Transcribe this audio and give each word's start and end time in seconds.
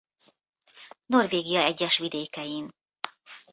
Norvégia 1.05 1.61
egyes 1.63 1.97
vidékein. 1.97 2.73